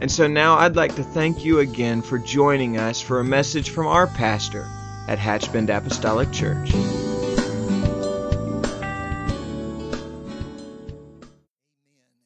[0.00, 3.68] And so now I'd like to thank you again for joining us for a message
[3.68, 4.66] from our pastor
[5.06, 6.72] at Hatchbend Apostolic Church.
[6.72, 7.82] Amen.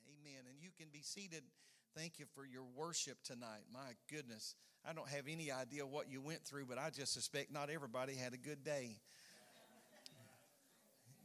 [0.07, 0.45] Amen.
[0.49, 1.43] And you can be seated.
[1.97, 3.65] Thank you for your worship tonight.
[3.73, 4.55] My goodness.
[4.89, 8.15] I don't have any idea what you went through, but I just suspect not everybody
[8.15, 9.01] had a good day.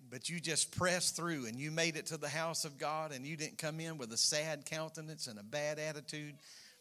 [0.09, 3.25] But you just pressed through and you made it to the house of God and
[3.25, 6.35] you didn't come in with a sad countenance and a bad attitude,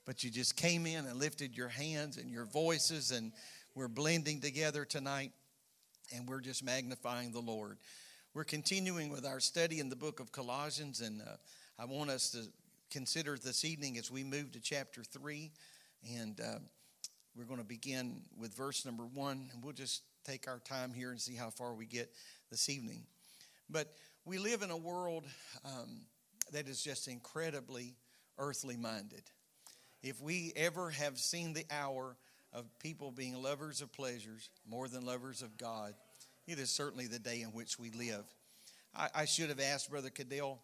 [0.06, 3.32] but you just came in and lifted your hands and your voices and
[3.74, 5.32] we're blending together tonight
[6.14, 7.76] and we're just magnifying the Lord.
[8.34, 11.36] We're continuing with our study in the book of Colossians, and uh,
[11.78, 12.44] I want us to
[12.90, 15.50] consider this evening as we move to chapter 3.
[16.16, 16.58] And uh,
[17.36, 21.10] we're going to begin with verse number 1, and we'll just take our time here
[21.10, 22.10] and see how far we get
[22.50, 23.02] this evening.
[23.70, 23.92] But
[24.24, 25.24] we live in a world
[25.64, 26.02] um,
[26.52, 27.96] that is just incredibly
[28.38, 29.22] earthly minded.
[30.02, 32.16] If we ever have seen the hour
[32.52, 35.94] of people being lovers of pleasures more than lovers of God,
[36.46, 38.24] it is certainly the day in which we live.
[38.94, 40.62] I, I should have asked Brother Cadell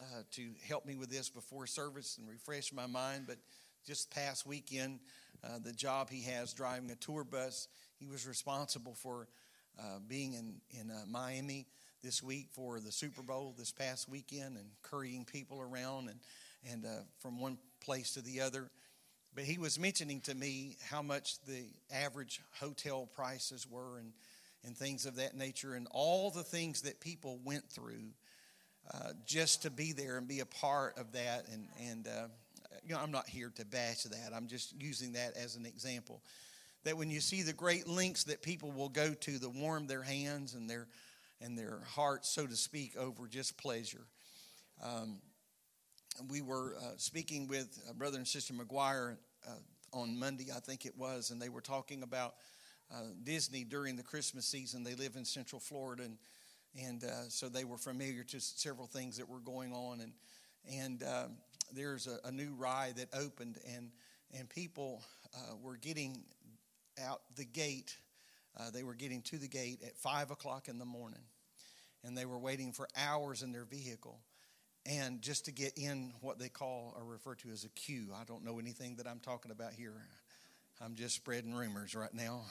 [0.00, 3.38] uh, to help me with this before service and refresh my mind, but
[3.86, 5.00] just past weekend,
[5.42, 9.28] uh, the job he has driving a tour bus, he was responsible for
[9.78, 11.66] uh, being in, in uh, Miami
[12.04, 16.20] this week for the Super Bowl this past weekend and currying people around and,
[16.70, 18.68] and uh, from one place to the other.
[19.34, 24.12] But he was mentioning to me how much the average hotel prices were and,
[24.66, 28.12] and things of that nature and all the things that people went through
[28.92, 31.46] uh, just to be there and be a part of that.
[31.50, 32.26] And, and uh,
[32.86, 34.32] you know, I'm not here to bash that.
[34.36, 36.20] I'm just using that as an example.
[36.84, 40.02] That when you see the great lengths that people will go to to warm their
[40.02, 40.86] hands and their,
[41.40, 44.06] and their hearts, so to speak, over just pleasure.
[44.82, 45.18] Um,
[46.28, 49.50] we were uh, speaking with uh, Brother and Sister McGuire uh,
[49.92, 52.34] on Monday, I think it was, and they were talking about
[52.92, 54.84] uh, Disney during the Christmas season.
[54.84, 56.18] They live in Central Florida, and
[56.80, 60.00] and uh, so they were familiar to several things that were going on.
[60.00, 60.12] And
[60.70, 61.36] and um,
[61.72, 63.90] there's a, a, new ride that opened, and
[64.36, 65.02] and people
[65.34, 66.22] uh, were getting
[67.02, 67.96] out the gate.
[68.72, 71.22] They were getting to the gate at five o'clock in the morning,
[72.02, 74.20] and they were waiting for hours in their vehicle
[74.86, 78.08] and just to get in what they call or refer to as a queue.
[78.14, 79.94] I don't know anything that I'm talking about here.
[80.80, 82.42] I'm just spreading rumors right now.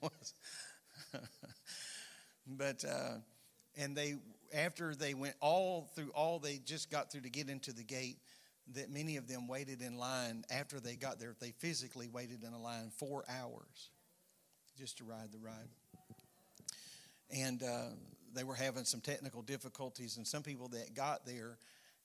[2.46, 3.14] but uh,
[3.76, 4.16] and they
[4.54, 8.18] after they went all through all they just got through to get into the gate
[8.74, 12.52] that many of them waited in line after they got there they physically waited in
[12.52, 13.90] a line four hours
[14.78, 15.68] just to ride the ride
[17.32, 17.90] and uh,
[18.34, 21.58] they were having some technical difficulties, and some people that got there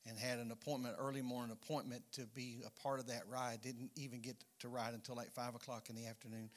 [0.07, 3.89] and had an appointment, early morning appointment to be a part of that ride, didn't
[3.95, 6.49] even get to ride until like five o'clock in the afternoon.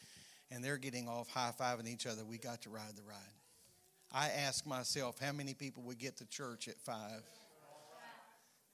[0.50, 2.24] And they're getting off high fiving each other.
[2.24, 3.16] We got to ride the ride.
[4.12, 7.22] I ask myself, how many people would get to church at five?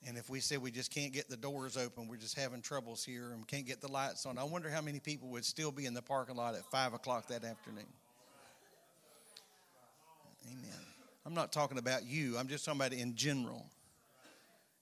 [0.07, 3.05] And if we said we just can't get the doors open, we're just having troubles
[3.05, 5.87] here and can't get the lights on, I wonder how many people would still be
[5.87, 7.87] in the parking lot at five o'clock that afternoon.
[10.47, 10.81] Amen.
[11.25, 13.65] I'm not talking about you, I'm just talking about in general.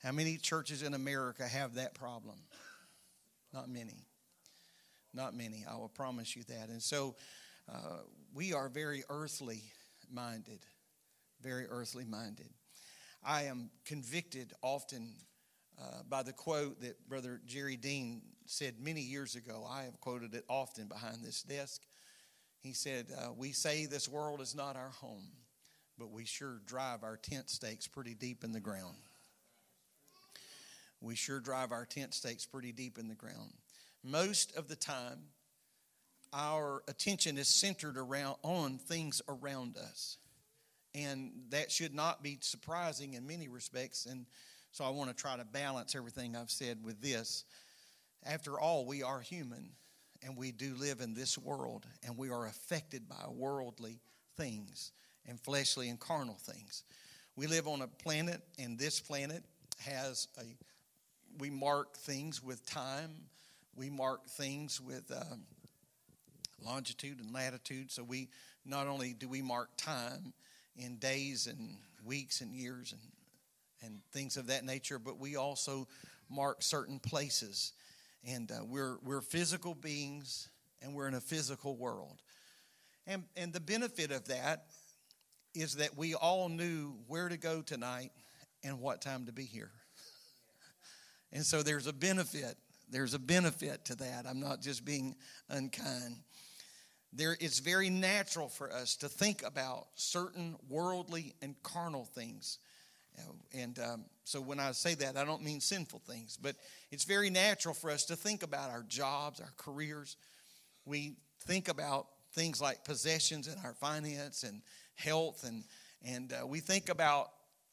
[0.02, 2.36] How many churches in America have that problem?
[3.54, 4.04] Not many.
[5.14, 5.64] Not many.
[5.70, 6.68] I will promise you that.
[6.70, 7.14] And so
[7.72, 7.98] uh,
[8.34, 9.62] we are very earthly
[10.12, 10.58] minded.
[11.40, 12.48] Very earthly minded.
[13.24, 15.14] I am convicted often
[15.80, 19.66] uh, by the quote that Brother Jerry Dean said many years ago.
[19.68, 21.82] I have quoted it often behind this desk.
[22.60, 25.28] He said, uh, We say this world is not our home
[25.98, 28.96] but we sure drive our tent stakes pretty deep in the ground.
[31.00, 33.52] We sure drive our tent stakes pretty deep in the ground.
[34.02, 35.20] Most of the time,
[36.32, 40.18] our attention is centered around on things around us.
[40.94, 44.06] And that should not be surprising in many respects.
[44.06, 44.26] And
[44.72, 47.44] so I want to try to balance everything I've said with this.
[48.24, 49.70] After all, we are human
[50.22, 54.00] and we do live in this world and we are affected by worldly
[54.36, 54.92] things
[55.26, 56.84] and fleshly and carnal things.
[57.36, 59.42] We live on a planet, and this planet
[59.80, 60.44] has a
[61.38, 63.10] we mark things with time.
[63.74, 65.44] We mark things with um,
[66.62, 67.90] longitude and latitude.
[67.90, 68.28] So we
[68.66, 70.34] not only do we mark time
[70.76, 73.00] in days and weeks and years and
[73.84, 75.88] and things of that nature, but we also
[76.30, 77.72] mark certain places.
[78.24, 80.48] And uh, we're we're physical beings,
[80.80, 82.22] and we're in a physical world.
[83.06, 84.66] And and the benefit of that
[85.54, 88.12] is that we all knew where to go tonight
[88.64, 89.72] and what time to be here.
[91.32, 92.56] And so there's a benefit.
[92.88, 94.26] There's a benefit to that.
[94.28, 95.16] I'm not just being
[95.48, 96.16] unkind.
[97.12, 102.58] There, it's very natural for us to think about certain worldly and carnal things.
[103.52, 106.56] And um, so when I say that, I don't mean sinful things, but
[106.90, 110.16] it's very natural for us to think about our jobs, our careers.
[110.86, 114.62] We think about things like possessions and our finance and
[114.94, 115.64] health, and,
[116.02, 117.30] and uh, we think about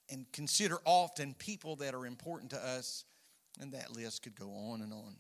[0.10, 3.06] and consider often people that are important to us
[3.62, 5.16] and that list could go on and on.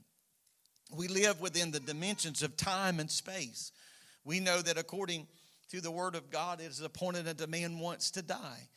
[0.95, 3.71] We live within the dimensions of time and space.
[4.23, 5.27] We know that according
[5.71, 8.67] to the Word of God, it is appointed unto man once to die.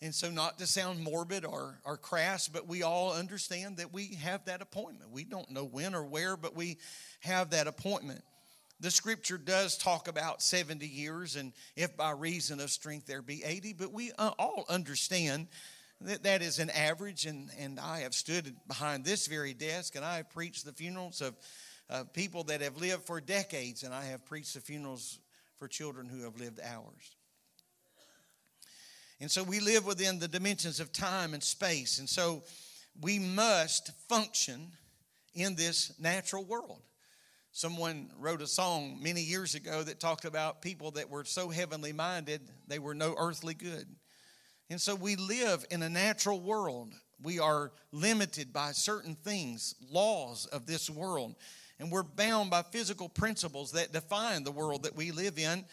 [0.00, 4.14] And so, not to sound morbid or, or crass, but we all understand that we
[4.22, 5.10] have that appointment.
[5.10, 6.78] We don't know when or where, but we
[7.20, 8.22] have that appointment.
[8.78, 13.42] The scripture does talk about 70 years, and if by reason of strength there be
[13.42, 15.48] 80, but we uh, all understand
[16.02, 20.04] that, that is an average, and, and I have stood behind this very desk and
[20.04, 21.34] I have preached the funerals of
[21.90, 25.18] uh, people that have lived for decades, and I have preached the funerals
[25.56, 27.16] for children who have lived hours.
[29.20, 32.42] And so we live within the dimensions of time and space, and so
[33.00, 34.72] we must function
[35.34, 36.82] in this natural world.
[37.52, 41.92] Someone wrote a song many years ago that talked about people that were so heavenly
[41.92, 43.86] minded, they were no earthly good.
[44.70, 46.92] And so we live in a natural world.
[47.22, 51.34] We are limited by certain things, laws of this world,
[51.78, 55.64] and we're bound by physical principles that define the world that we live in.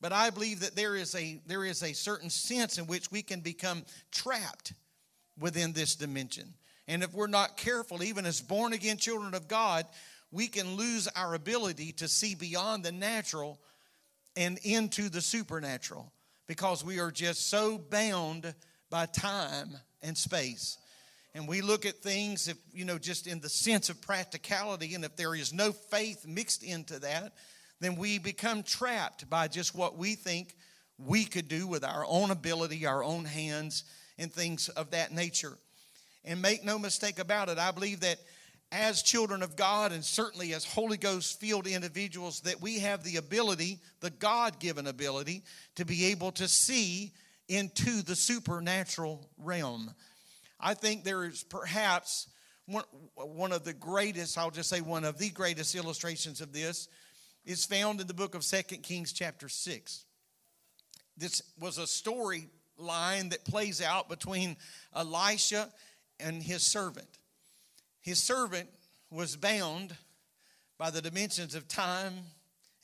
[0.00, 3.22] But I believe that there is a there is a certain sense in which we
[3.22, 4.72] can become trapped
[5.38, 6.54] within this dimension.
[6.88, 9.86] And if we're not careful, even as born again children of God,
[10.32, 13.60] we can lose our ability to see beyond the natural
[14.36, 16.12] and into the supernatural
[16.48, 18.54] because we are just so bound
[18.90, 19.70] by time
[20.02, 20.78] and space.
[21.34, 25.04] And we look at things, if you know, just in the sense of practicality, and
[25.04, 27.32] if there is no faith mixed into that,
[27.80, 30.54] then we become trapped by just what we think
[30.98, 33.84] we could do with our own ability, our own hands,
[34.18, 35.56] and things of that nature.
[36.24, 38.18] And make no mistake about it, I believe that
[38.70, 43.16] as children of God and certainly as Holy Ghost filled individuals that we have the
[43.16, 45.42] ability, the God given ability,
[45.76, 47.12] to be able to see
[47.48, 49.90] into the supernatural realm.
[50.62, 52.28] I think there is perhaps
[52.66, 52.84] one,
[53.16, 56.88] one of the greatest, I'll just say one of the greatest illustrations of this
[57.44, 60.04] is found in the book of Second Kings, chapter 6.
[61.16, 62.48] This was a story
[62.78, 64.56] line that plays out between
[64.94, 65.68] Elisha
[66.20, 67.18] and his servant.
[68.00, 68.68] His servant
[69.10, 69.96] was bound
[70.78, 72.14] by the dimensions of time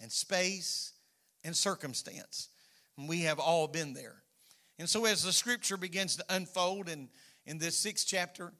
[0.01, 0.93] and space
[1.45, 2.49] and circumstance.
[2.97, 4.17] And we have all been there.
[4.79, 7.09] And so, as the scripture begins to unfold in,
[7.49, 8.53] in this sixth chapter,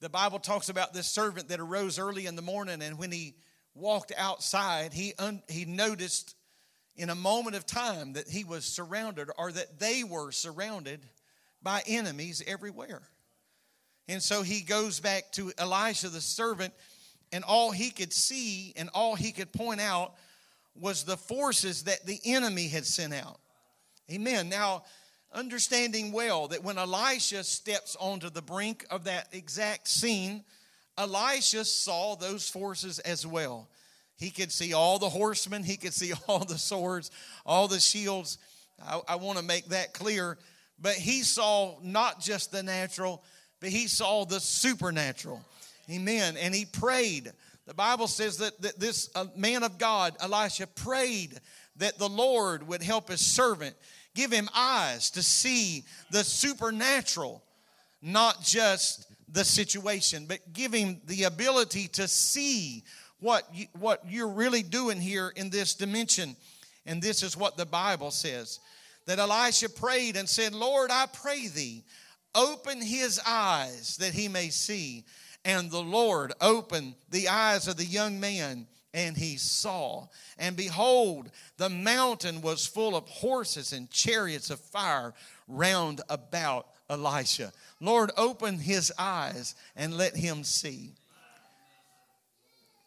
[0.00, 3.34] the Bible talks about this servant that arose early in the morning, and when he
[3.74, 6.36] walked outside, he, un, he noticed
[6.96, 11.00] in a moment of time that he was surrounded, or that they were surrounded
[11.62, 13.00] by enemies everywhere.
[14.06, 16.74] And so he goes back to Elisha, the servant,
[17.32, 20.12] and all he could see and all he could point out
[20.74, 23.40] was the forces that the enemy had sent out.
[24.10, 24.50] Amen.
[24.50, 24.84] Now,
[25.32, 30.44] understanding well that when Elisha steps onto the brink of that exact scene,
[30.98, 33.68] Elisha saw those forces as well.
[34.16, 37.10] He could see all the horsemen, he could see all the swords,
[37.44, 38.38] all the shields.
[38.84, 40.38] I, I want to make that clear.
[40.78, 43.22] But he saw not just the natural,
[43.60, 45.42] but he saw the supernatural.
[45.90, 46.36] Amen.
[46.36, 47.32] And he prayed.
[47.66, 51.40] The Bible says that, that this uh, man of God, Elisha, prayed
[51.76, 53.74] that the Lord would help his servant,
[54.16, 57.44] give him eyes to see the supernatural,
[58.02, 62.82] not just the situation, but give him the ability to see
[63.20, 66.34] what, you, what you're really doing here in this dimension.
[66.84, 68.58] And this is what the Bible says
[69.06, 71.84] that Elisha prayed and said, Lord, I pray thee
[72.34, 75.04] open his eyes that he may see.
[75.44, 80.08] And the Lord opened the eyes of the young man, and he saw.
[80.38, 85.12] And behold, the mountain was full of horses and chariots of fire
[85.46, 87.52] round about Elisha.
[87.78, 90.94] Lord, open his eyes and let him see.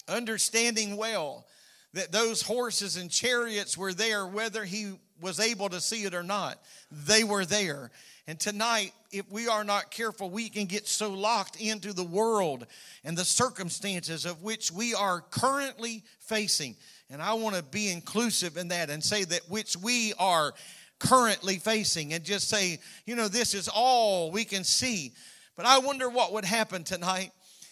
[0.07, 1.45] Understanding well
[1.93, 6.23] that those horses and chariots were there, whether he was able to see it or
[6.23, 6.59] not,
[6.91, 7.91] they were there.
[8.27, 12.67] And tonight, if we are not careful, we can get so locked into the world
[13.03, 16.75] and the circumstances of which we are currently facing.
[17.09, 20.53] And I want to be inclusive in that and say that which we are
[20.99, 25.13] currently facing and just say, you know, this is all we can see.
[25.55, 27.31] But I wonder what would happen tonight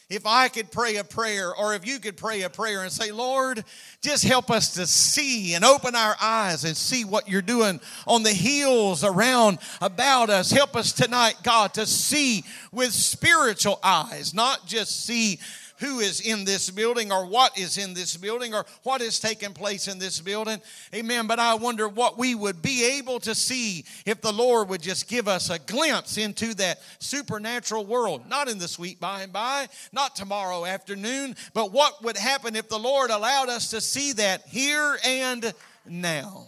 [0.10, 3.12] if I could pray a prayer, or if you could pray a prayer and say,
[3.12, 3.66] Lord,
[4.02, 8.24] just help us to see and open our eyes and see what you're doing on
[8.24, 10.50] the hills around about us.
[10.50, 15.40] Help us tonight, God, to see with spiritual eyes, not just see
[15.80, 19.54] who is in this building or what is in this building or what is taking
[19.54, 20.62] place in this building.
[20.94, 21.28] Amen.
[21.28, 25.08] But I wonder what we would be able to see if the Lord would just
[25.08, 28.28] give us a glimpse into that supernatural world.
[28.28, 32.70] Not in the sweet by and by, not tomorrow afternoon, but what would happen if
[32.70, 35.54] the Lord allowed us to see that here and
[35.86, 36.48] now.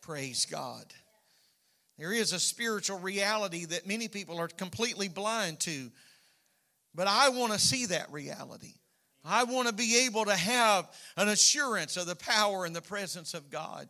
[0.00, 0.84] Praise God.
[1.98, 5.92] There is a spiritual reality that many people are completely blind to
[6.94, 8.74] but I want to see that reality.
[9.24, 13.34] I want to be able to have an assurance of the power and the presence
[13.34, 13.88] of God.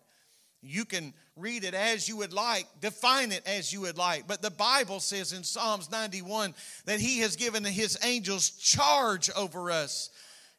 [0.61, 4.28] You can read it as you would like, define it as you would like.
[4.28, 6.54] But the Bible says in Psalms 91
[6.85, 10.11] that He has given His angels charge over us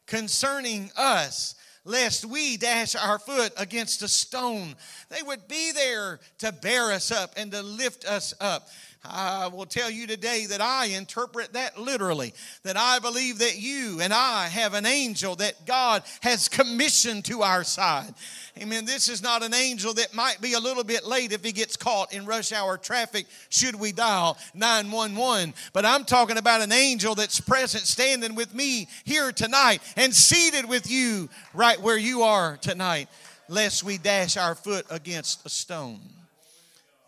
[0.06, 1.54] concerning us,
[1.86, 4.74] lest we dash our foot against a stone.
[5.08, 8.68] They would be there to bear us up and to lift us up.
[9.04, 12.32] I will tell you today that I interpret that literally.
[12.62, 17.42] That I believe that you and I have an angel that God has commissioned to
[17.42, 18.14] our side.
[18.58, 18.86] Amen.
[18.86, 21.76] This is not an angel that might be a little bit late if he gets
[21.76, 25.52] caught in rush hour traffic, should we dial 911.
[25.72, 30.66] But I'm talking about an angel that's present, standing with me here tonight and seated
[30.66, 33.08] with you right where you are tonight,
[33.48, 36.00] lest we dash our foot against a stone.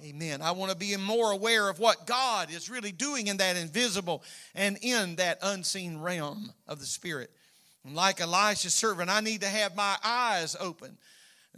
[0.04, 0.42] Amen.
[0.42, 4.22] I want to be more aware of what God is really doing in that invisible
[4.54, 7.30] and in that unseen realm of the Spirit.
[7.82, 10.98] And like Elisha's servant, I need to have my eyes open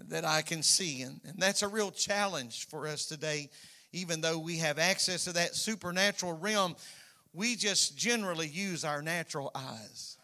[0.09, 1.03] that I can see.
[1.03, 3.51] And, and that's a real challenge for us today,
[3.93, 6.77] even though we have access to that supernatural realm.
[7.35, 10.17] We just generally use our natural eyes.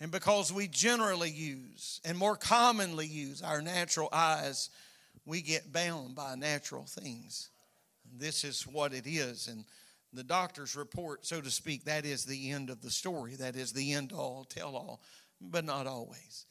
[0.00, 4.70] And because we generally use and more commonly use our natural eyes,
[5.24, 7.50] we get bound by natural things.
[8.18, 9.48] This is what it is.
[9.48, 9.64] And
[10.12, 13.36] the doctor's report, so to speak, that is the end of the story.
[13.36, 15.02] That is the end all, tell all,
[15.40, 16.46] but not always.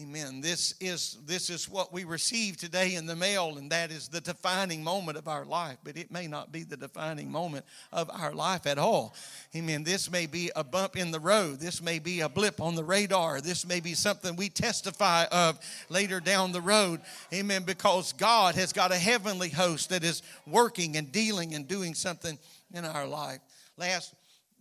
[0.00, 0.40] Amen.
[0.40, 4.20] This is this is what we receive today in the mail, and that is the
[4.20, 5.76] defining moment of our life.
[5.84, 9.14] But it may not be the defining moment of our life at all.
[9.54, 9.84] Amen.
[9.84, 11.60] This may be a bump in the road.
[11.60, 13.42] This may be a blip on the radar.
[13.42, 15.58] This may be something we testify of
[15.90, 17.00] later down the road.
[17.34, 17.64] Amen.
[17.64, 22.38] Because God has got a heavenly host that is working and dealing and doing something
[22.72, 23.40] in our life.
[23.76, 24.14] Last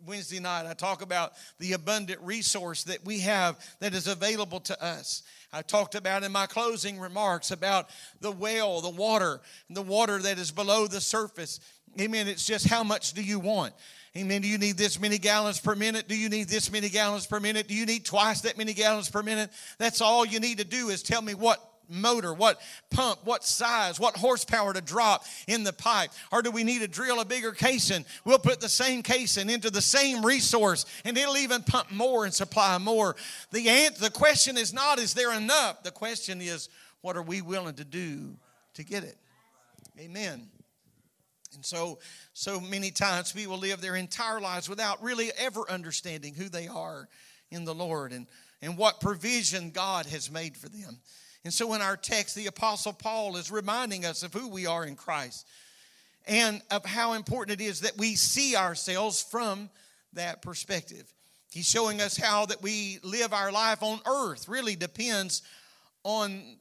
[0.06, 4.84] Wednesday night, I talk about the abundant resource that we have that is available to
[4.84, 5.24] us.
[5.52, 7.90] I talked about in my closing remarks about
[8.22, 11.60] the well, the water, the water that is below the surface.
[12.00, 12.28] Amen.
[12.28, 13.74] It's just how much do you want?
[14.18, 14.42] Amen.
[14.42, 16.08] Do you need this many gallons per minute?
[16.08, 17.68] Do you need this many gallons per minute?
[17.68, 19.52] Do you need twice that many gallons per minute?
[19.78, 24.00] That's all you need to do is tell me what motor, what pump, what size,
[24.00, 26.12] what horsepower to drop in the pipe?
[26.32, 28.06] Or do we need to drill a bigger casing?
[28.26, 32.34] We'll put the same casing into the same resource and it'll even pump more and
[32.34, 33.16] supply more.
[33.52, 35.84] The, answer, the question is not, is there enough?
[35.84, 36.70] The question is,
[37.02, 38.36] what are we willing to do
[38.76, 39.18] to get it?
[40.00, 40.48] Amen.
[41.56, 42.00] And so,
[42.34, 47.08] so many times people live their entire lives without really ever understanding who they are
[47.52, 48.28] in the Lord and,
[48.62, 51.00] and what provision God has made for them.
[51.44, 54.86] And so in our text, the Apostle Paul is reminding us of who we are
[54.86, 55.48] in Christ
[56.28, 59.70] and of how important it is that we see ourselves from
[60.14, 61.12] that perspective.
[61.52, 65.42] He's showing us how that we live our life on earth really depends
[66.04, 66.58] on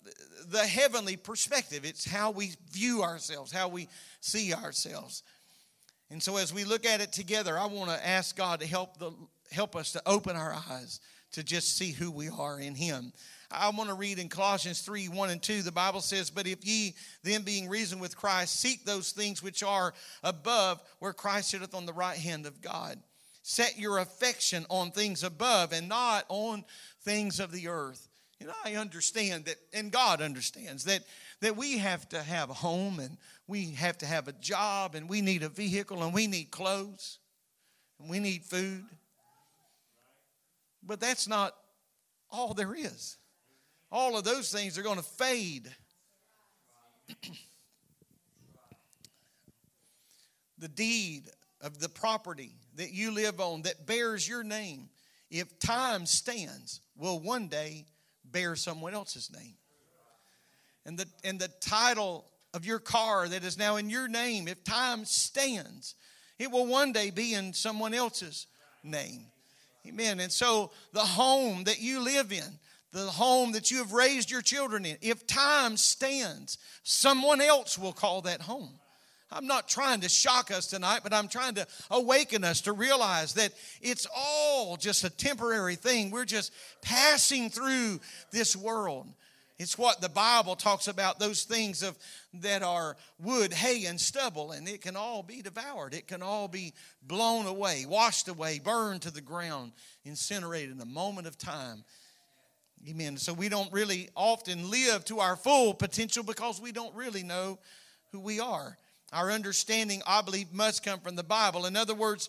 [0.51, 1.85] the heavenly perspective.
[1.85, 3.89] It's how we view ourselves, how we
[4.21, 5.23] see ourselves.
[6.11, 8.99] And so as we look at it together, I want to ask God to help
[8.99, 9.13] the
[9.51, 11.01] help us to open our eyes
[11.33, 13.13] to just see who we are in him.
[13.51, 15.63] I want to read in Colossians 3 1 and 2.
[15.63, 19.63] The Bible says, But if ye then being reasoned with Christ, seek those things which
[19.63, 22.99] are above, where Christ sitteth on the right hand of God.
[23.43, 26.65] Set your affection on things above and not on
[27.03, 28.09] things of the earth.
[28.39, 31.03] You know, I understand that, and God understands that
[31.41, 35.09] that we have to have a home and we have to have a job and
[35.09, 37.19] we need a vehicle and we need clothes
[38.01, 38.85] and we need food.
[40.83, 41.55] But that's not
[42.31, 43.18] all there is.
[43.91, 45.71] All of those things are going to fade.
[50.59, 51.23] the deed
[51.61, 54.91] of the property that you live on that bears your name,
[55.31, 57.87] if time stands, will one day
[58.25, 59.55] bear someone else's name.
[60.85, 64.65] And the, and the title of your car that is now in your name, if
[64.65, 65.95] time stands,
[66.39, 68.47] it will one day be in someone else's
[68.83, 69.27] name.
[69.87, 70.21] Amen.
[70.21, 72.59] And so the home that you live in,
[72.93, 77.93] the home that you have raised your children in, if time stands, someone else will
[77.93, 78.71] call that home.
[79.31, 83.35] I'm not trying to shock us tonight, but I'm trying to awaken us to realize
[83.35, 83.53] that
[83.83, 86.11] it's all just a temporary thing.
[86.11, 89.07] We're just passing through this world.
[89.59, 91.99] It's what the Bible talks about those things of
[92.35, 95.95] that are wood, hay, and stubble, and it can all be devoured.
[95.95, 99.73] It can all be blown away, washed away, burned to the ground,
[100.05, 101.85] incinerated in a moment of time.
[102.87, 103.17] Amen.
[103.17, 107.59] So we don't really often live to our full potential because we don't really know
[108.13, 108.79] who we are.
[109.13, 111.67] Our understanding, I believe, must come from the Bible.
[111.67, 112.29] In other words,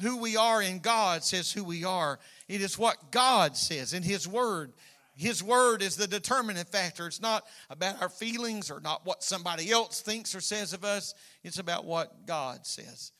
[0.00, 2.18] who we are in God says who we are.
[2.48, 4.72] It is what God says in His Word.
[5.16, 7.06] His Word is the determinant factor.
[7.06, 11.14] It's not about our feelings or not what somebody else thinks or says of us,
[11.42, 13.12] it's about what God says.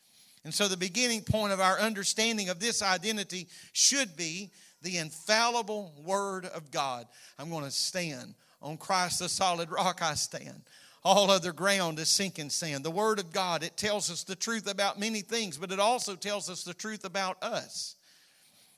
[0.44, 4.50] And so, the beginning point of our understanding of this identity should be
[4.82, 7.06] the infallible Word of God.
[7.38, 10.62] I'm going to stand on Christ, the solid rock I stand.
[11.02, 12.84] All other ground is sinking sand.
[12.84, 16.14] The Word of God, it tells us the truth about many things, but it also
[16.14, 17.96] tells us the truth about us.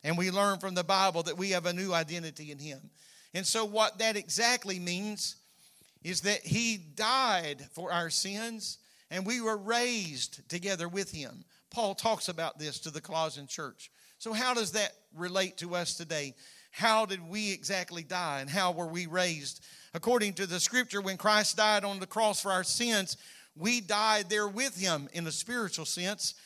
[0.04, 2.80] And we learn from the Bible that we have a new identity in Him.
[3.35, 5.37] And so, what that exactly means
[6.04, 8.78] is that He died for our sins
[9.11, 11.44] and we were raised together with Him.
[11.70, 13.90] Paul talks about this to the Colossian church.
[14.22, 16.37] So, how does that relate to us today?
[16.70, 19.64] How did we exactly die and how were we raised?
[19.94, 23.16] According to the scripture, when Christ died on the cross for our sins,
[23.56, 26.37] we died there with him in a spiritual sense.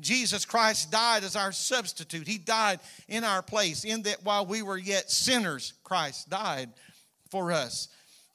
[0.00, 2.26] Jesus Christ died as our substitute.
[2.26, 6.70] He died in our place, in that while we were yet sinners, Christ died
[7.30, 7.88] for us.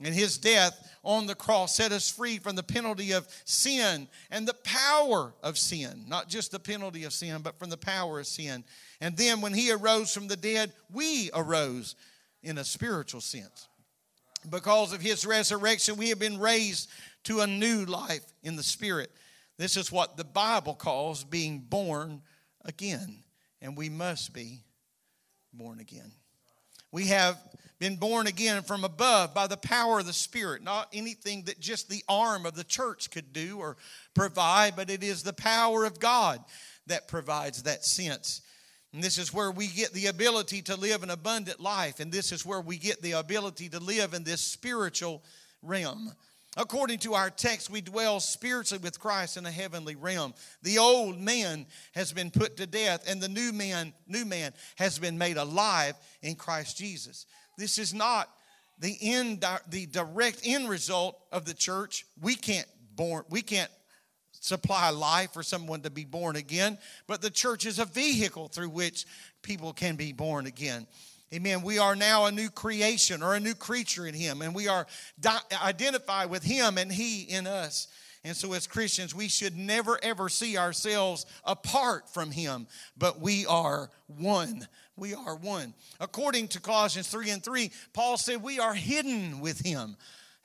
[0.03, 4.47] And his death on the cross set us free from the penalty of sin and
[4.47, 6.05] the power of sin.
[6.07, 8.63] Not just the penalty of sin, but from the power of sin.
[8.99, 11.95] And then when he arose from the dead, we arose
[12.41, 13.67] in a spiritual sense
[14.49, 16.89] because of his resurrection, we have been raised
[17.25, 19.11] to a new life in the Spirit.
[19.57, 22.21] This is what the Bible calls being born
[22.65, 23.23] again,
[23.61, 24.63] and we must be
[25.53, 26.11] born again.
[26.91, 27.37] We have
[27.81, 31.89] been born again from above by the power of the Spirit, not anything that just
[31.89, 33.75] the arm of the church could do or
[34.13, 36.41] provide, but it is the power of God
[36.87, 38.41] that provides that sense
[38.93, 41.99] and this is where we get the ability to live an abundant life.
[41.99, 45.23] And this is where we get the ability to live in this spiritual
[45.61, 46.11] realm.
[46.57, 50.33] According to our text, we dwell spiritually with Christ in a heavenly realm.
[50.63, 54.99] The old man has been put to death, and the new man, new man has
[54.99, 57.25] been made alive in Christ Jesus.
[57.57, 58.29] This is not
[58.79, 62.05] the end, the direct end result of the church.
[62.21, 63.71] We can't born, we can't
[64.33, 68.69] supply life for someone to be born again, but the church is a vehicle through
[68.69, 69.05] which
[69.41, 70.85] people can be born again.
[71.33, 71.61] Amen.
[71.61, 74.85] We are now a new creation or a new creature in Him, and we are
[75.19, 77.87] di- identified with Him and He in us.
[78.23, 82.67] And so, as Christians, we should never ever see ourselves apart from Him,
[82.97, 84.67] but we are one.
[84.97, 85.73] We are one.
[85.99, 89.95] According to Colossians 3 and 3, Paul said, We are hidden with Him.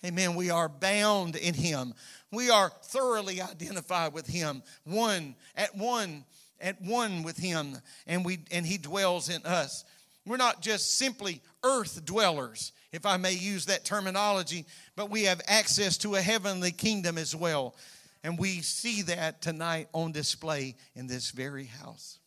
[0.05, 0.37] Amen.
[0.37, 1.95] We are bound in Him.
[2.33, 6.25] We are thoroughly identified with him, one at one
[6.61, 9.85] at one with him and we and he dwells in us.
[10.27, 15.41] We're not just simply earth dwellers, if I may use that terminology, but we have
[15.47, 17.77] access to a heavenly kingdom as well.
[18.25, 22.19] And we see that tonight on display in this very house.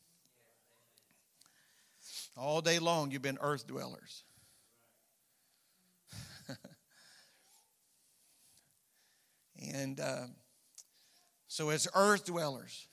[2.37, 4.23] All day long, you've been earth dwellers.
[9.61, 10.27] And uh,
[11.47, 12.87] so, as earth dwellers,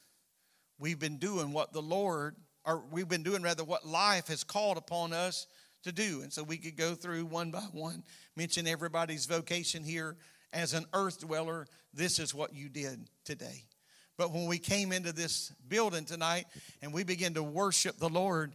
[0.79, 2.35] we've been doing what the Lord,
[2.66, 5.46] or we've been doing rather what life has called upon us
[5.85, 6.20] to do.
[6.22, 8.02] And so, we could go through one by one,
[8.37, 10.16] mention everybody's vocation here.
[10.52, 13.64] As an earth dweller, this is what you did today.
[14.16, 16.46] But when we came into this building tonight
[16.81, 18.55] and we began to worship the Lord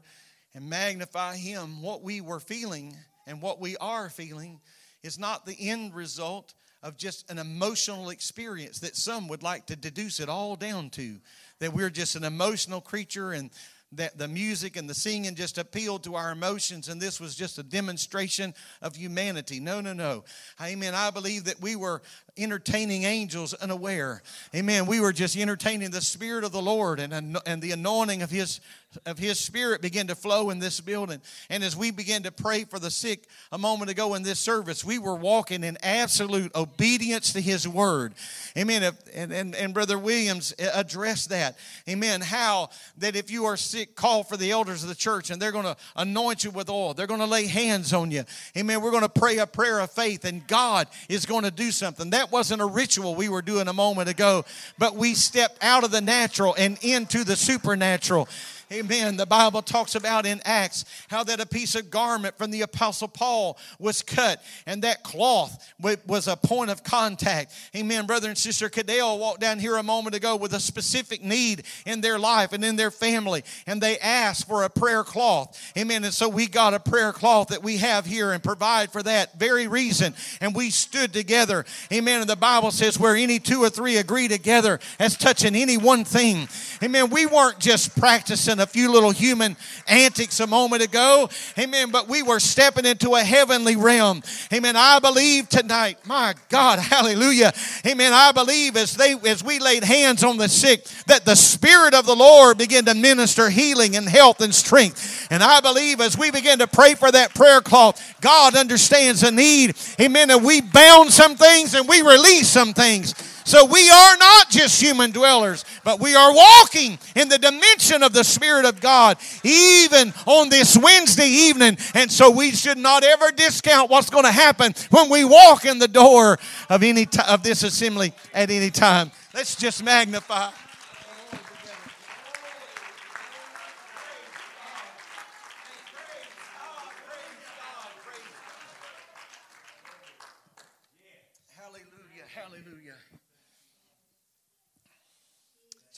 [0.53, 2.95] and magnify Him, what we were feeling
[3.27, 4.59] and what we are feeling
[5.03, 9.75] is not the end result of just an emotional experience that some would like to
[9.75, 11.17] deduce it all down to.
[11.59, 13.51] That we're just an emotional creature and
[13.93, 17.57] that the music and the singing just appealed to our emotions and this was just
[17.57, 19.59] a demonstration of humanity.
[19.59, 20.23] No, no, no.
[20.61, 20.95] Amen.
[20.95, 22.01] I believe that we were
[22.37, 24.21] entertaining angels unaware.
[24.55, 24.85] Amen.
[24.85, 28.59] We were just entertaining the Spirit of the Lord and, and the anointing of His
[29.05, 31.21] of his spirit began to flow in this building.
[31.49, 34.83] And as we began to pray for the sick a moment ago in this service,
[34.83, 38.13] we were walking in absolute obedience to his word.
[38.57, 38.93] Amen.
[39.13, 41.57] And, and, and Brother Williams addressed that.
[41.87, 42.21] Amen.
[42.21, 45.53] How that if you are sick, call for the elders of the church and they're
[45.53, 46.93] going to anoint you with oil.
[46.93, 48.25] They're going to lay hands on you.
[48.57, 48.81] Amen.
[48.81, 52.09] We're going to pray a prayer of faith and God is going to do something.
[52.21, 54.45] That wasn't a ritual we were doing a moment ago,
[54.77, 58.29] but we stepped out of the natural and into the supernatural.
[58.71, 59.17] Amen.
[59.17, 63.09] The Bible talks about in Acts how that a piece of garment from the Apostle
[63.09, 65.73] Paul was cut, and that cloth
[66.07, 67.51] was a point of contact.
[67.75, 68.05] Amen.
[68.05, 71.99] Brother and sister Cadell walked down here a moment ago with a specific need in
[71.99, 75.59] their life and in their family, and they asked for a prayer cloth.
[75.77, 76.05] Amen.
[76.05, 79.37] And so we got a prayer cloth that we have here and provide for that
[79.37, 80.13] very reason.
[80.39, 81.65] And we stood together.
[81.91, 82.21] Amen.
[82.21, 86.05] And the Bible says, where any two or three agree together as touching any one
[86.05, 86.47] thing.
[86.81, 87.09] Amen.
[87.09, 91.29] We weren't just practicing a few little human antics a moment ago.
[91.57, 91.91] Amen.
[91.91, 94.23] But we were stepping into a heavenly realm.
[94.53, 94.75] Amen.
[94.77, 97.51] I believe tonight, my God, hallelujah.
[97.85, 98.13] Amen.
[98.13, 102.05] I believe as they as we laid hands on the sick, that the Spirit of
[102.05, 105.27] the Lord began to minister healing and health and strength.
[105.31, 109.31] And I believe as we begin to pray for that prayer cloth, God understands the
[109.31, 109.75] need.
[109.99, 110.29] Amen.
[110.29, 113.13] And we bound some things and we release some things.
[113.43, 118.13] So we are not just human dwellers, but we are walking in the dimension of
[118.13, 121.77] the Spirit of God, even on this Wednesday evening.
[121.93, 125.79] And so we should not ever discount what's going to happen when we walk in
[125.79, 126.37] the door
[126.69, 129.11] of any t- of this assembly at any time.
[129.33, 130.51] Let's just magnify.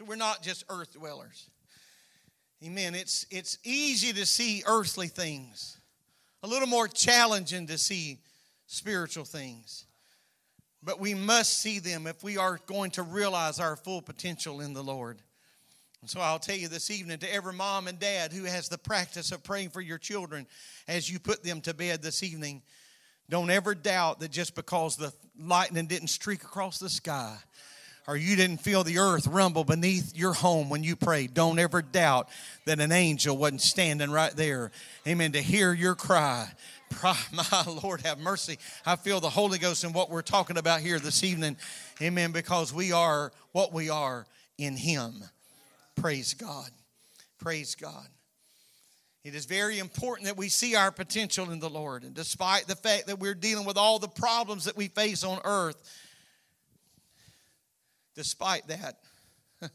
[0.04, 1.50] So we're not just earth dwellers.
[2.62, 2.94] Amen.
[2.94, 5.78] It's, it's easy to see earthly things,
[6.42, 8.20] a little more challenging to see
[8.68, 9.86] spiritual things.
[10.82, 14.74] But we must see them if we are going to realize our full potential in
[14.74, 15.22] the Lord.
[16.02, 18.78] And so I'll tell you this evening to every mom and dad who has the
[18.78, 20.48] practice of praying for your children
[20.88, 22.62] as you put them to bed this evening,
[23.30, 27.38] don't ever doubt that just because the lightning didn't streak across the sky,
[28.08, 31.82] or you didn't feel the earth rumble beneath your home when you prayed, don't ever
[31.82, 32.28] doubt
[32.66, 34.72] that an angel wasn't standing right there.
[35.08, 35.32] Amen.
[35.34, 36.50] To hear your cry.
[37.04, 38.60] My Lord, have mercy.
[38.86, 41.58] I feel the Holy Ghost in what we're talking about here this evening.
[42.02, 42.32] Amen.
[42.32, 45.24] Because we are what we are in Him.
[45.96, 46.70] Praise God.
[47.39, 48.08] Praise God.
[49.24, 52.04] It is very important that we see our potential in the Lord.
[52.04, 55.39] And despite the fact that we're dealing with all the problems that we face on
[55.46, 55.78] earth,
[58.15, 58.99] despite that,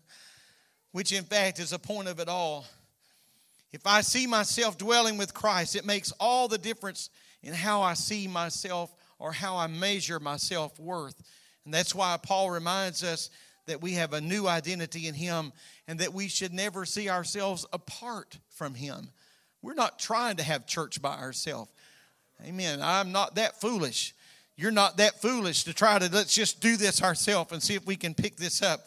[0.93, 2.67] which in fact is the point of it all.
[3.73, 7.11] If I see myself dwelling with Christ, it makes all the difference
[7.43, 11.21] in how I see myself or how I measure my self worth.
[11.65, 13.31] And that's why Paul reminds us
[13.67, 15.53] that we have a new identity in Him
[15.87, 19.11] and that we should never see ourselves apart from Him.
[19.61, 21.71] We're not trying to have church by ourselves.
[22.47, 22.81] Amen.
[22.81, 24.15] I'm not that foolish.
[24.59, 27.87] You're not that foolish to try to let's just do this ourselves and see if
[27.87, 28.87] we can pick this up.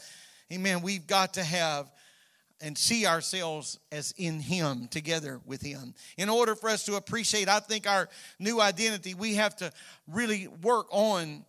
[0.51, 0.81] Amen.
[0.81, 1.89] We've got to have
[2.59, 5.93] and see ourselves as in Him, together with Him.
[6.17, 9.71] In order for us to appreciate, I think, our new identity, we have to
[10.07, 11.45] really work on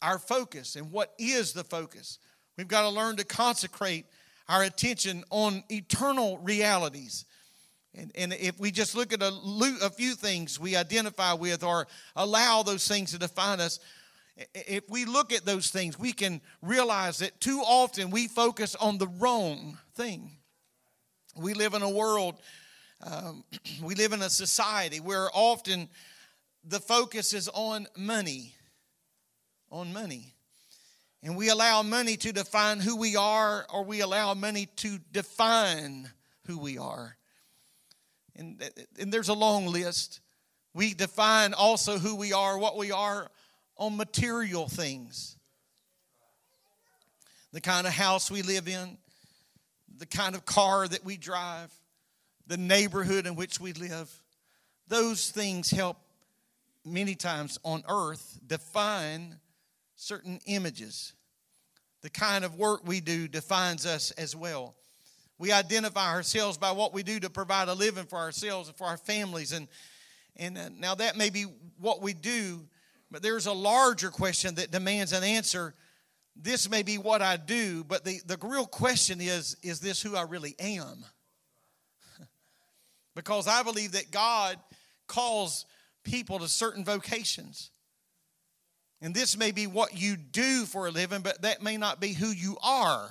[0.00, 2.18] our focus and what is the focus.
[2.56, 4.06] We've got to learn to consecrate
[4.48, 7.26] our attention on eternal realities.
[7.98, 9.32] And, and if we just look at a,
[9.82, 13.80] a few things we identify with or allow those things to define us,
[14.54, 18.98] if we look at those things, we can realize that too often we focus on
[18.98, 20.30] the wrong thing.
[21.36, 22.36] We live in a world,
[23.02, 23.42] um,
[23.82, 25.88] we live in a society where often
[26.64, 28.54] the focus is on money.
[29.72, 30.34] On money.
[31.24, 36.08] And we allow money to define who we are, or we allow money to define
[36.46, 37.17] who we are
[38.38, 38.62] and,
[38.98, 40.20] and there's a long list.
[40.74, 43.28] We define also who we are, what we are
[43.76, 45.36] on material things.
[47.52, 48.98] The kind of house we live in,
[49.96, 51.72] the kind of car that we drive,
[52.46, 54.10] the neighborhood in which we live.
[54.86, 55.96] Those things help
[56.84, 59.36] many times on earth define
[59.96, 61.12] certain images.
[62.02, 64.76] The kind of work we do defines us as well.
[65.38, 68.86] We identify ourselves by what we do to provide a living for ourselves and for
[68.86, 69.52] our families.
[69.52, 69.68] And,
[70.36, 71.46] and uh, now that may be
[71.78, 72.60] what we do,
[73.10, 75.74] but there's a larger question that demands an answer.
[76.34, 80.16] This may be what I do, but the, the real question is is this who
[80.16, 81.04] I really am?
[83.14, 84.58] because I believe that God
[85.06, 85.66] calls
[86.02, 87.70] people to certain vocations.
[89.00, 92.12] And this may be what you do for a living, but that may not be
[92.12, 93.08] who you are.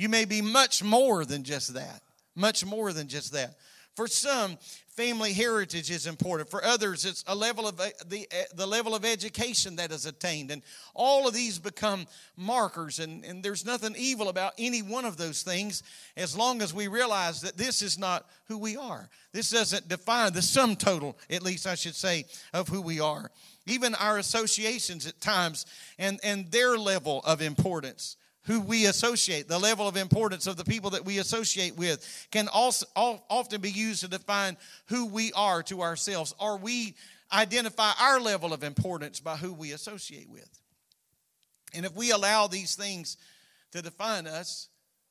[0.00, 2.00] You may be much more than just that.
[2.34, 3.58] Much more than just that.
[3.96, 4.56] For some,
[4.96, 6.48] family heritage is important.
[6.48, 10.06] For others, it's a level of eh, the, eh, the level of education that is
[10.06, 10.52] attained.
[10.52, 10.62] And
[10.94, 12.98] all of these become markers.
[12.98, 15.82] And, and there's nothing evil about any one of those things
[16.16, 19.10] as long as we realize that this is not who we are.
[19.32, 23.30] This doesn't define the sum total, at least I should say, of who we are.
[23.66, 25.66] Even our associations at times
[25.98, 30.64] and, and their level of importance who we associate, the level of importance of the
[30.64, 35.62] people that we associate with, can also often be used to define who we are
[35.64, 36.94] to ourselves, or we
[37.32, 40.48] identify our level of importance by who we associate with.
[41.74, 43.16] And if we allow these things
[43.72, 44.68] to define us,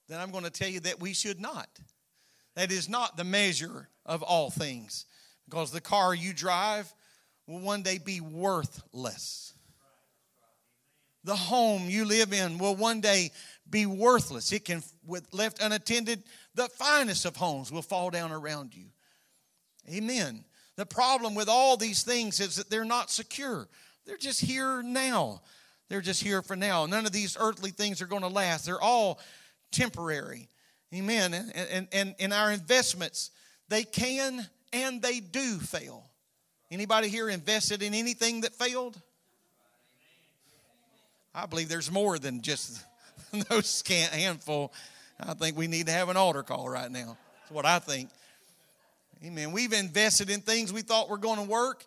[0.07, 1.69] then I'm going to tell you that we should not.
[2.55, 5.05] That is not the measure of all things,
[5.45, 6.91] because the car you drive
[7.47, 9.53] will one day be worthless
[11.29, 13.29] the home you live in will one day
[13.69, 14.51] be worthless.
[14.51, 16.23] It can, with left unattended,
[16.55, 18.85] the finest of homes will fall down around you.
[19.87, 20.43] Amen.
[20.75, 23.67] The problem with all these things is that they're not secure.
[24.07, 25.41] They're just here now.
[25.87, 26.87] They're just here for now.
[26.87, 28.65] None of these earthly things are going to last.
[28.65, 29.19] They're all
[29.71, 30.49] temporary.
[30.95, 31.35] Amen.
[31.35, 33.29] And, and, and, and our investments,
[33.67, 36.09] they can and they do fail.
[36.71, 38.99] Anybody here invested in anything that failed?
[41.33, 42.83] I believe there's more than just
[43.49, 44.73] those scant handful.
[45.19, 47.17] I think we need to have an altar call right now.
[47.41, 48.09] That's what I think.
[49.23, 49.51] Amen.
[49.51, 51.85] We've invested in things we thought were going to work.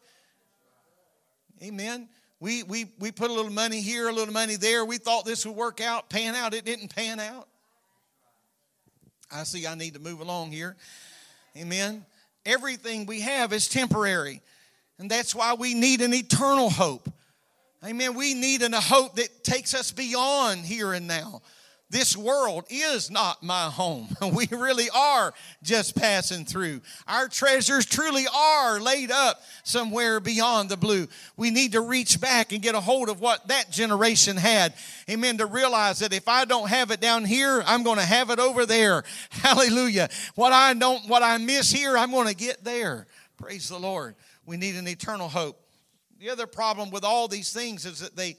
[1.62, 2.08] Amen.
[2.40, 4.84] We, we, we put a little money here, a little money there.
[4.84, 6.54] We thought this would work out, pan out.
[6.54, 7.48] It didn't pan out.
[9.30, 10.76] I see I need to move along here.
[11.56, 12.04] Amen.
[12.44, 14.42] Everything we have is temporary.
[14.98, 17.08] And that's why we need an eternal hope.
[17.84, 18.14] Amen.
[18.14, 21.42] We need a hope that takes us beyond here and now.
[21.92, 24.08] This world is not my home.
[24.32, 26.80] We really are just passing through.
[27.06, 31.06] Our treasures truly are laid up somewhere beyond the blue.
[31.36, 34.72] We need to reach back and get a hold of what that generation had.
[35.10, 35.36] Amen.
[35.38, 38.38] To realize that if I don't have it down here, I'm going to have it
[38.38, 39.02] over there.
[39.30, 40.08] Hallelujah.
[40.34, 43.06] What I don't, what I miss here, I'm going to get there.
[43.36, 44.14] Praise the Lord.
[44.46, 45.61] We need an eternal hope.
[46.22, 48.36] The other problem with all these things is that they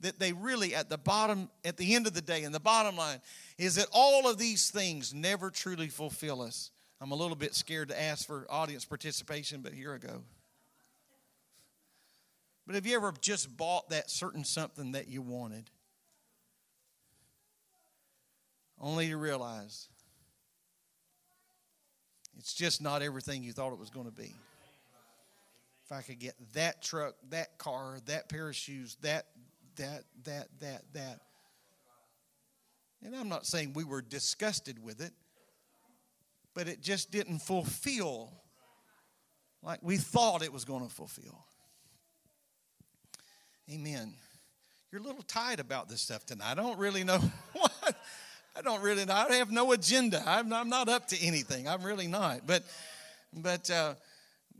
[0.00, 2.96] that they really at the bottom at the end of the day and the bottom
[2.96, 3.18] line
[3.58, 6.70] is that all of these things never truly fulfill us.
[7.00, 10.22] I'm a little bit scared to ask for audience participation, but here I go.
[12.68, 15.68] But have you ever just bought that certain something that you wanted?
[18.80, 19.88] Only to realize
[22.38, 24.34] it's just not everything you thought it was going to be
[25.84, 29.26] if I could get that truck, that car, that pair of shoes, that,
[29.76, 31.20] that, that, that, that.
[33.04, 35.12] And I'm not saying we were disgusted with it,
[36.54, 38.32] but it just didn't fulfill
[39.62, 41.44] like we thought it was going to fulfill.
[43.70, 44.14] Amen.
[44.90, 46.52] You're a little tight about this stuff tonight.
[46.52, 47.18] I don't really know
[47.52, 47.96] what.
[48.56, 49.14] I don't really know.
[49.14, 50.22] I have no agenda.
[50.24, 51.66] I'm, I'm not up to anything.
[51.66, 52.46] I'm really not.
[52.46, 52.62] But,
[53.34, 53.94] but, uh,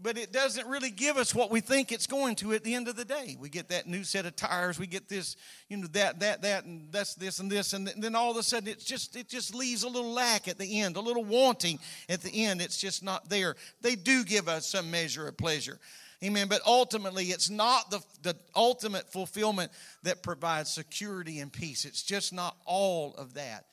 [0.02, 2.88] but it doesn't really give us what we think it's going to at the end
[2.88, 3.36] of the day.
[3.38, 5.36] We get that new set of tires, we get this,
[5.68, 8.42] you know, that, that, that, and that's this and this, and then all of a
[8.42, 11.78] sudden it's just it just leaves a little lack at the end, a little wanting
[12.08, 12.60] at the end.
[12.60, 13.56] It's just not there.
[13.80, 15.78] They do give us some measure of pleasure.
[16.22, 16.48] Amen.
[16.48, 19.70] But ultimately, it's not the, the ultimate fulfillment
[20.04, 21.84] that provides security and peace.
[21.84, 23.66] It's just not all of that.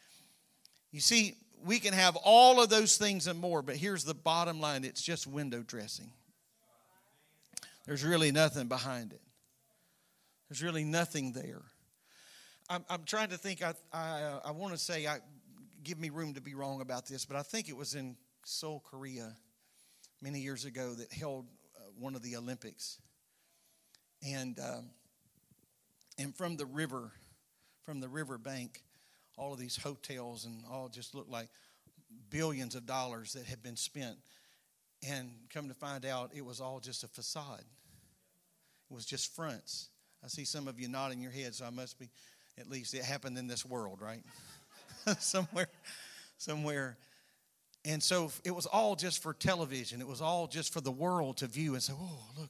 [0.91, 4.59] You see, we can have all of those things and more, but here's the bottom
[4.59, 6.11] line it's just window dressing.
[7.85, 9.21] There's really nothing behind it,
[10.49, 11.61] there's really nothing there.
[12.69, 15.17] I'm, I'm trying to think, I, I, uh, I want to say, I,
[15.83, 18.81] give me room to be wrong about this, but I think it was in Seoul,
[18.89, 19.35] Korea,
[20.21, 22.97] many years ago that held uh, one of the Olympics.
[24.25, 24.91] And, um,
[26.17, 27.11] and from the river,
[27.83, 28.83] from the river bank,
[29.37, 31.49] all of these hotels and all just looked like
[32.29, 34.17] billions of dollars that had been spent.
[35.07, 37.63] And come to find out, it was all just a facade.
[38.89, 39.89] It was just fronts.
[40.23, 42.09] I see some of you nodding your head, so I must be,
[42.59, 44.21] at least it happened in this world, right?
[45.19, 45.69] somewhere,
[46.37, 46.97] somewhere.
[47.83, 50.01] And so it was all just for television.
[50.01, 52.49] It was all just for the world to view and say, oh, look.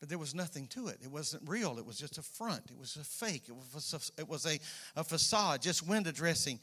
[0.00, 0.98] But there was nothing to it.
[1.02, 1.78] It wasn't real.
[1.78, 2.70] It was just a front.
[2.70, 3.44] It was a fake.
[3.48, 4.58] It was a, it was a,
[4.96, 6.58] a facade, just window dressing.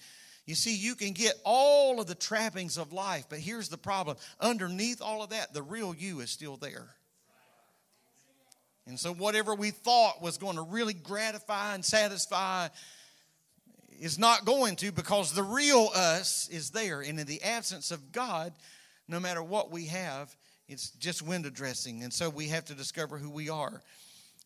[0.48, 4.18] You see, you can get all of the trappings of life, but here's the problem.
[4.40, 6.88] Underneath all of that, the real you is still there.
[8.88, 12.70] And so, whatever we thought was going to really gratify and satisfy
[14.00, 17.02] is not going to because the real us is there.
[17.02, 18.54] And in the absence of God,
[19.10, 20.34] no matter what we have,
[20.68, 22.04] it's just window dressing.
[22.04, 23.82] And so we have to discover who we are.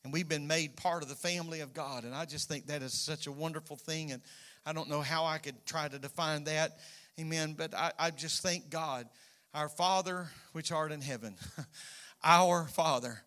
[0.03, 2.03] And we've been made part of the family of God.
[2.03, 4.11] And I just think that is such a wonderful thing.
[4.11, 4.21] And
[4.65, 6.79] I don't know how I could try to define that.
[7.19, 7.53] Amen.
[7.57, 9.07] But I, I just thank God,
[9.53, 11.35] our Father which art in heaven,
[12.23, 13.21] our Father.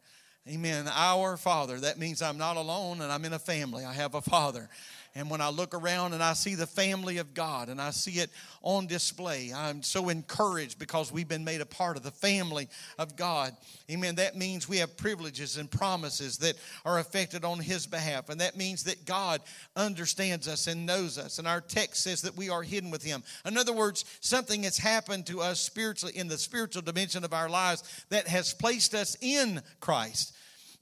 [0.47, 0.87] Amen.
[0.93, 1.81] Our Father.
[1.81, 3.85] That means I'm not alone and I'm in a family.
[3.85, 4.69] I have a Father.
[5.17, 8.19] And when I look around and I see the family of God and I see
[8.19, 8.31] it
[8.63, 13.15] on display, I'm so encouraged because we've been made a part of the family of
[13.15, 13.57] God.
[13.89, 14.17] Amen.
[14.17, 18.29] That means we have privileges and promises that are affected on His behalf.
[18.29, 19.41] And that means that God
[19.77, 21.39] understands us and knows us.
[21.39, 23.23] And our text says that we are hidden with Him.
[23.47, 27.49] In other words, something has happened to us spiritually in the spiritual dimension of our
[27.49, 30.35] lives that has placed us in Christ.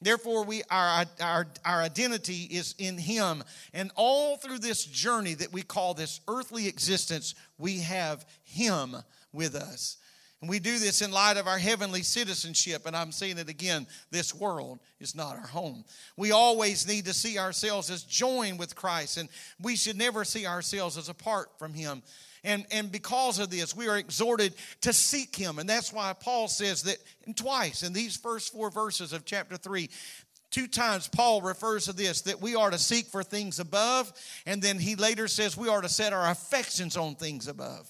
[0.02, 3.42] Therefore, we our, our, our identity is in Him.
[3.72, 8.96] And all through this journey that we call this earthly existence, we have Him
[9.32, 9.96] with us.
[10.42, 12.82] And we do this in light of our heavenly citizenship.
[12.84, 15.84] And I'm saying it again this world is not our home.
[16.16, 19.28] We always need to see ourselves as joined with Christ, and
[19.62, 22.02] we should never see ourselves as apart from Him.
[22.44, 25.58] And, and because of this, we are exhorted to seek him.
[25.58, 26.98] And that's why Paul says that
[27.36, 29.88] twice in these first four verses of chapter 3,
[30.50, 34.12] two times Paul refers to this that we are to seek for things above.
[34.44, 37.88] And then he later says we are to set our affections on things above.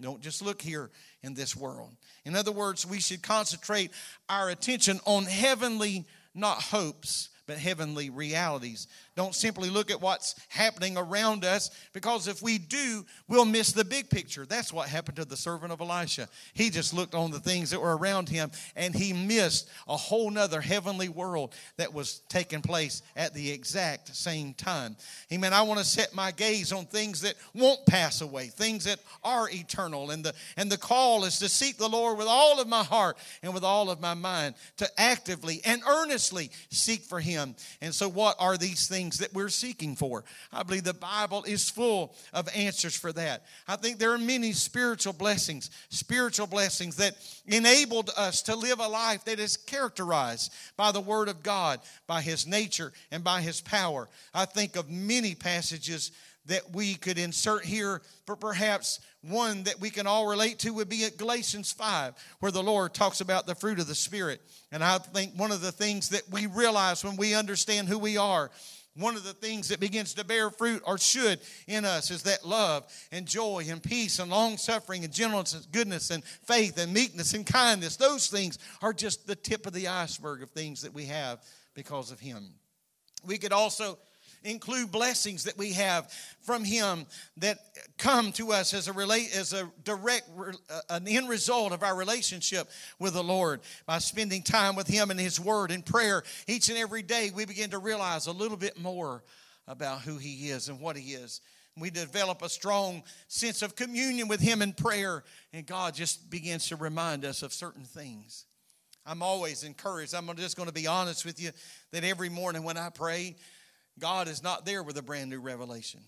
[0.00, 0.90] Don't just look here
[1.22, 1.90] in this world.
[2.24, 3.90] In other words, we should concentrate
[4.28, 8.86] our attention on heavenly, not hopes, but heavenly realities.
[9.20, 13.84] Don't simply look at what's happening around us because if we do, we'll miss the
[13.84, 14.46] big picture.
[14.46, 16.26] That's what happened to the servant of Elisha.
[16.54, 20.30] He just looked on the things that were around him and he missed a whole
[20.30, 24.96] nother heavenly world that was taking place at the exact same time.
[25.30, 25.52] Amen.
[25.52, 29.50] I want to set my gaze on things that won't pass away, things that are
[29.50, 30.12] eternal.
[30.12, 33.18] And the, and the call is to seek the Lord with all of my heart
[33.42, 37.54] and with all of my mind, to actively and earnestly seek for him.
[37.82, 39.09] And so, what are these things?
[39.10, 40.24] Things that we're seeking for.
[40.52, 43.44] I believe the Bible is full of answers for that.
[43.66, 48.86] I think there are many spiritual blessings, spiritual blessings that enabled us to live a
[48.86, 53.60] life that is characterized by the Word of God, by His nature, and by His
[53.60, 54.08] power.
[54.32, 56.12] I think of many passages
[56.46, 60.88] that we could insert here, but perhaps one that we can all relate to would
[60.88, 64.40] be at Galatians 5, where the Lord talks about the fruit of the Spirit.
[64.72, 68.16] And I think one of the things that we realize when we understand who we
[68.16, 68.50] are
[68.96, 72.44] one of the things that begins to bear fruit or should in us is that
[72.44, 76.92] love and joy and peace and long suffering and gentleness and goodness and faith and
[76.92, 77.96] meekness and kindness.
[77.96, 81.40] Those things are just the tip of the iceberg of things that we have
[81.74, 82.54] because of Him.
[83.24, 83.98] We could also
[84.42, 87.58] include blessings that we have from him that
[87.98, 91.96] come to us as a relate as a direct uh, an end result of our
[91.96, 93.60] relationship with the Lord.
[93.86, 97.44] By spending time with him and his word and prayer each and every day we
[97.44, 99.22] begin to realize a little bit more
[99.66, 101.40] about who he is and what he is.
[101.78, 105.22] We develop a strong sense of communion with him in prayer
[105.52, 108.46] and God just begins to remind us of certain things.
[109.06, 110.14] I'm always encouraged.
[110.14, 111.50] I'm just going to be honest with you
[111.92, 113.36] that every morning when I pray,
[114.00, 116.00] God is not there with a brand new revelation.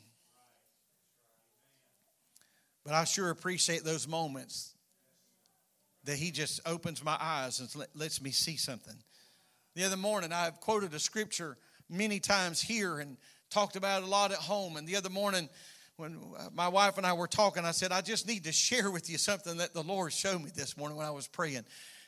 [2.85, 4.75] But I sure appreciate those moments
[6.05, 8.97] that He just opens my eyes and lets me see something.
[9.77, 11.57] The other morning, I've quoted a scripture
[11.89, 13.17] many times here and
[13.51, 14.77] talked about it a lot at home.
[14.77, 15.49] And the other morning,
[15.97, 16.19] when
[16.53, 19.19] my wife and I were talking, I said, I just need to share with you
[19.19, 21.65] something that the Lord showed me this morning when I was praying.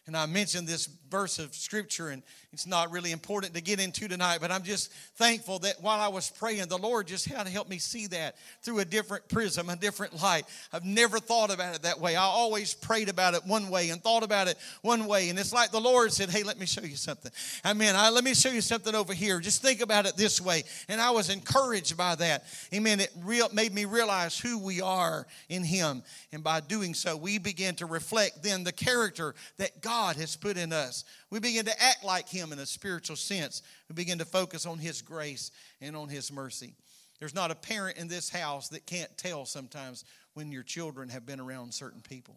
[0.06, 4.06] And I mentioned this verse of scripture, and it's not really important to get into
[4.06, 7.52] tonight, but I'm just thankful that while I was praying, the Lord just had to
[7.52, 10.44] help me see that through a different prism, a different light.
[10.74, 12.16] I've never thought about it that way.
[12.16, 15.30] I always prayed about it one way and thought about it one way.
[15.30, 17.32] And it's like the Lord said, Hey, let me show you something.
[17.64, 17.96] Amen.
[17.96, 19.40] I, let me show you something over here.
[19.40, 20.64] Just think about it this way.
[20.88, 22.44] And I was encouraged by that.
[22.74, 23.00] Amen.
[23.00, 26.02] It real, made me realize who we are in Him.
[26.30, 30.34] And by doing so, we begin to reflect then the character that God God has
[30.34, 31.04] put in us.
[31.30, 33.62] We begin to act like Him in a spiritual sense.
[33.88, 36.74] We begin to focus on His grace and on His mercy.
[37.20, 41.24] There's not a parent in this house that can't tell sometimes when your children have
[41.24, 42.34] been around certain people.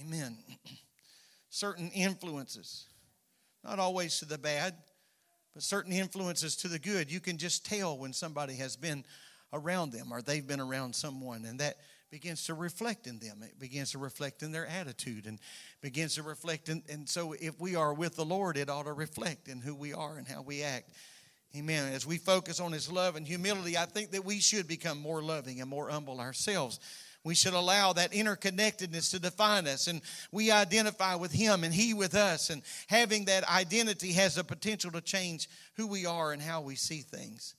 [0.00, 0.38] Amen.
[1.50, 2.86] certain influences,
[3.62, 4.74] not always to the bad,
[5.52, 7.12] but certain influences to the good.
[7.12, 9.04] You can just tell when somebody has been
[9.52, 11.76] around them or they've been around someone, and that
[12.10, 13.42] begins to reflect in them.
[13.42, 15.38] It begins to reflect in their attitude and
[15.82, 16.68] begins to reflect.
[16.68, 19.74] In, and so, if we are with the Lord, it ought to reflect in who
[19.74, 20.90] we are and how we act.
[21.56, 21.92] Amen.
[21.92, 25.22] As we focus on His love and humility, I think that we should become more
[25.22, 26.80] loving and more humble ourselves.
[27.24, 30.00] We should allow that interconnectedness to define us, and
[30.30, 32.50] we identify with Him and He with us.
[32.50, 36.76] And having that identity has the potential to change who we are and how we
[36.76, 37.54] see things.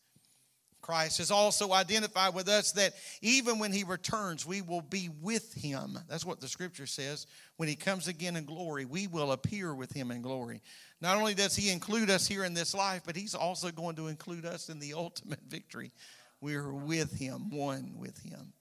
[0.88, 5.54] Christ has also identified with us that even when he returns, we will be with
[5.54, 6.00] him.
[6.08, 7.28] That's what the scripture says.
[7.58, 10.62] When he comes again in glory, we will appear with him in glory.
[11.02, 14.08] Not only does he include us here in this life, but he's also going to
[14.08, 15.92] include us in the ultimate victory.
[16.40, 18.54] We are with him, one with him.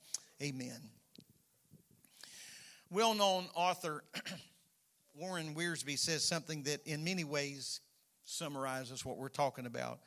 [0.43, 0.81] Amen.
[2.91, 4.03] Well known author
[5.16, 7.83] Warren Wiersbe says something that in many ways
[8.24, 10.01] summarizes what we're talking about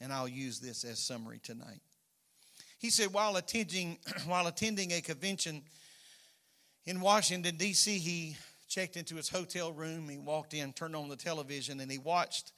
[0.00, 1.80] and I'll use this as summary tonight.
[2.78, 5.62] He said while attending while attending a convention
[6.84, 8.36] in Washington D.C., he
[8.68, 10.08] checked into his hotel room.
[10.08, 12.52] He walked in, turned on the television, and he watched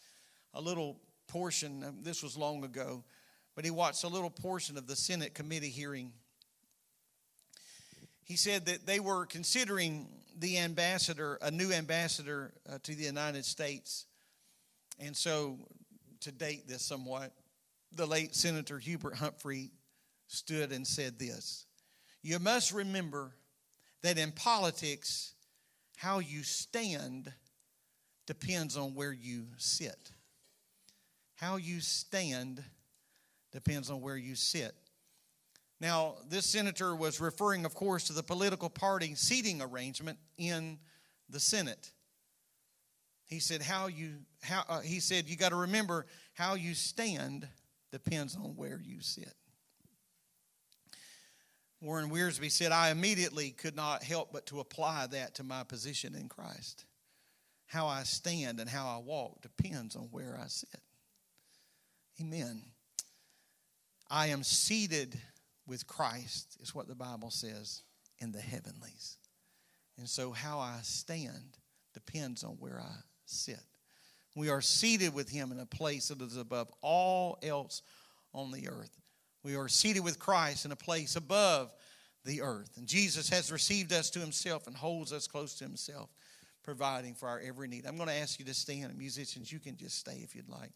[0.55, 1.85] a little portion.
[2.03, 3.05] This was long ago,
[3.55, 6.13] but he watched a little portion of the Senate committee hearing.
[8.25, 10.09] He said that they were considering
[10.39, 14.05] the ambassador, a new ambassador uh, to the United States.
[15.01, 15.59] And so
[16.23, 17.33] to date this somewhat,
[17.93, 19.71] the late Senator Hubert Humphrey
[20.27, 21.67] stood and said this
[22.23, 23.33] You must remember
[24.03, 25.35] that in politics,
[25.97, 27.33] how you stand
[28.27, 30.13] depends on where you sit.
[31.35, 32.63] How you stand
[33.53, 34.75] depends on where you sit.
[35.81, 40.79] Now, this senator was referring, of course, to the political party seating arrangement in
[41.29, 41.93] the Senate.
[43.29, 47.47] He said, "How you how uh, he said you got to remember how you stand
[47.93, 49.35] depends on where you sit."
[51.81, 56.15] Warren Wiersbe said, "I immediately could not help but to apply that to my position
[56.15, 56.87] in Christ.
[57.67, 60.81] How I stand and how I walk depends on where I sit."
[62.21, 62.63] Amen.
[64.11, 65.21] I am seated
[65.67, 67.83] with Christ, is what the Bible says,
[68.19, 69.19] in the heavenlies.
[69.99, 71.59] And so, how I stand
[71.93, 73.61] depends on where I sit.
[74.35, 77.83] We are seated with him in a place that is above all else
[78.33, 78.97] on the earth.
[79.43, 81.73] We are seated with Christ in a place above
[82.25, 82.71] the earth.
[82.77, 86.11] And Jesus has received us to himself and holds us close to himself,
[86.63, 87.87] providing for our every need.
[87.87, 88.97] I'm going to ask you to stand.
[88.97, 90.73] Musicians, you can just stay if you'd like.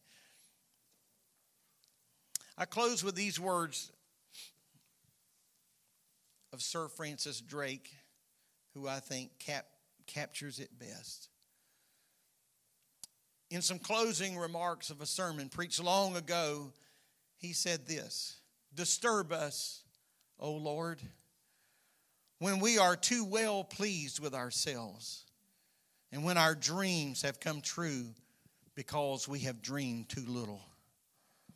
[2.57, 3.93] I close with these words
[6.53, 7.91] of Sir Francis Drake,
[8.75, 9.67] who I think cap-
[10.07, 11.29] captures it best
[13.53, 16.73] in some closing remarks of a sermon preached long ago,
[17.37, 18.41] he said this
[18.75, 19.83] Disturb us,
[20.41, 21.03] O Lord,
[22.39, 25.27] when we are too well pleased with ourselves
[26.11, 28.07] and when our dreams have come true
[28.75, 30.63] because we have dreamed too little.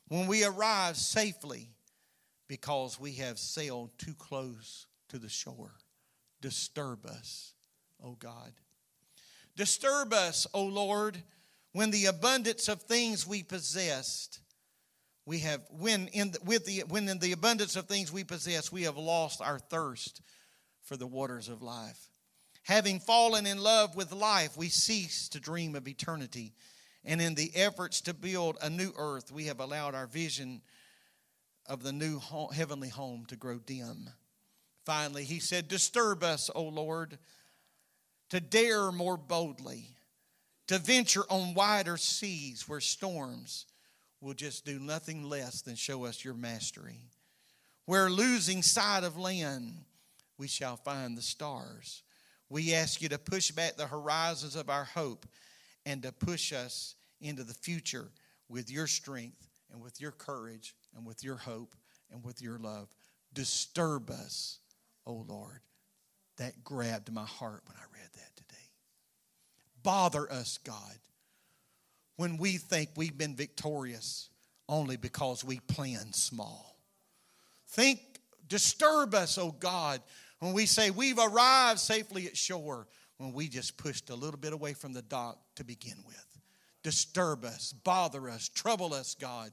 [0.07, 1.71] When we arrive safely
[2.47, 5.71] because we have sailed too close to the shore.
[6.41, 7.53] Disturb us,
[8.03, 8.53] O God.
[9.55, 11.23] Disturb us, O Lord
[11.77, 14.39] when the abundance of things we possessed,
[15.27, 18.71] we have when in the, with the when in the abundance of things we possess,
[18.71, 20.23] we have lost our thirst
[20.81, 22.09] for the waters of life.
[22.63, 26.55] Having fallen in love with life, we cease to dream of eternity.
[27.05, 30.63] And in the efforts to build a new earth, we have allowed our vision
[31.67, 32.19] of the new
[32.55, 34.09] heavenly home to grow dim.
[34.83, 37.19] Finally, he said, Disturb us, O Lord,
[38.31, 39.96] to dare more boldly
[40.67, 43.65] to venture on wider seas where storms
[44.21, 46.99] will just do nothing less than show us your mastery.
[47.85, 49.73] Where losing sight of land,
[50.37, 52.03] we shall find the stars.
[52.49, 55.25] We ask you to push back the horizons of our hope
[55.85, 58.11] and to push us into the future
[58.49, 61.75] with your strength and with your courage and with your hope
[62.11, 62.89] and with your love.
[63.33, 64.59] Disturb us,
[65.05, 65.59] O oh Lord.
[66.37, 68.36] That grabbed my heart when I read that
[69.83, 70.97] bother us, God,
[72.15, 74.29] when we think we've been victorious
[74.67, 76.77] only because we plan small.
[77.69, 77.99] Think,
[78.47, 80.01] disturb us, oh God,
[80.39, 84.53] When we say we've arrived safely at shore, when we just pushed a little bit
[84.53, 86.25] away from the dock to begin with.
[86.83, 89.51] Disturb us, bother us, trouble us, God.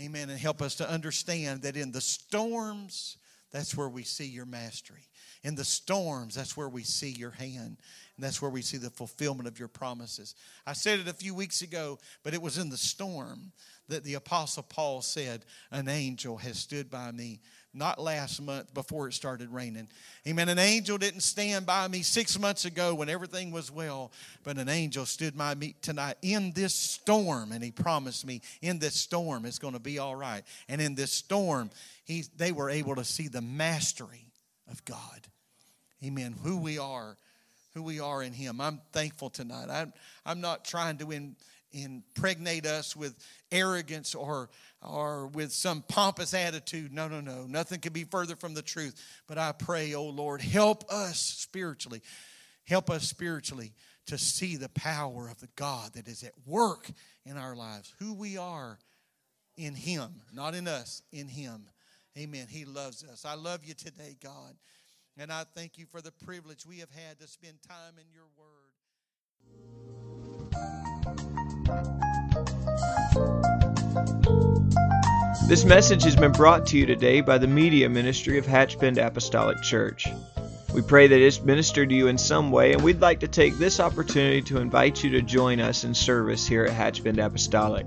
[0.00, 0.30] Amen.
[0.30, 3.18] And help us to understand that in the storms,
[3.50, 5.07] that's where we see your mastery.
[5.42, 7.76] In the storms, that's where we see your hand.
[8.16, 10.34] And that's where we see the fulfillment of your promises.
[10.66, 13.52] I said it a few weeks ago, but it was in the storm
[13.88, 17.40] that the Apostle Paul said, An angel has stood by me
[17.74, 19.88] not last month before it started raining.
[20.26, 20.48] Amen.
[20.48, 24.10] An angel didn't stand by me six months ago when everything was well,
[24.42, 28.78] but an angel stood by me tonight in this storm, and he promised me in
[28.78, 30.42] this storm it's going to be all right.
[30.68, 31.70] And in this storm,
[32.04, 34.27] he, they were able to see the mastery
[34.70, 35.26] of God.
[36.04, 36.34] Amen.
[36.42, 37.16] Who we are,
[37.74, 38.60] who we are in Him.
[38.60, 39.68] I'm thankful tonight.
[39.70, 39.92] I'm,
[40.24, 41.36] I'm not trying to in,
[41.72, 43.14] impregnate us with
[43.50, 44.48] arrogance or
[44.80, 46.92] or with some pompous attitude.
[46.92, 47.46] No, no, no.
[47.48, 48.94] Nothing can be further from the truth.
[49.26, 52.00] But I pray, oh Lord, help us spiritually.
[52.64, 53.72] Help us spiritually
[54.06, 56.88] to see the power of the God that is at work
[57.26, 57.92] in our lives.
[57.98, 58.78] Who we are
[59.56, 61.66] in Him, not in us, in Him.
[62.18, 62.46] Amen.
[62.48, 63.24] He loves us.
[63.24, 64.56] I love you today, God.
[65.16, 68.24] And I thank you for the privilege we have had to spend time in your
[68.36, 68.72] word.
[75.48, 78.98] This message has been brought to you today by the Media Ministry of Hatch Bend
[78.98, 80.08] Apostolic Church.
[80.74, 83.56] We pray that it's ministered to you in some way, and we'd like to take
[83.58, 87.86] this opportunity to invite you to join us in service here at Hatch Bend Apostolic.